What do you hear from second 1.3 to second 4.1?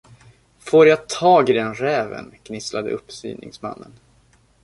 i den räven! gnisslade uppsyningsmannen.